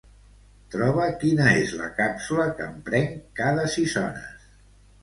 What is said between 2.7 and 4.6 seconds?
em prenc cada sis hores.